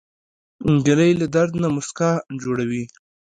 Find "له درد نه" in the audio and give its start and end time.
1.21-1.67